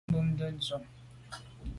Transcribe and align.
Nya 0.03 0.09
bùnte 0.19 0.45
ndù. 0.55 0.75